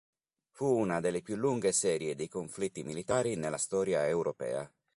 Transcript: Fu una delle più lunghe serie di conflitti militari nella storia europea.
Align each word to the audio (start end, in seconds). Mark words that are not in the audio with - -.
Fu 0.49 0.65
una 0.65 0.99
delle 0.99 1.21
più 1.21 1.35
lunghe 1.35 1.71
serie 1.71 2.15
di 2.15 2.27
conflitti 2.27 2.81
militari 2.83 3.35
nella 3.35 3.57
storia 3.59 4.07
europea. 4.07 4.67